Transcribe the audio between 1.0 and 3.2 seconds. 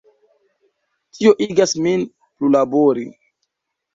Tio igas min plulabori.